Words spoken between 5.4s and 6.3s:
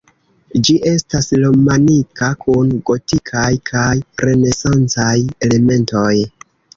elementoj.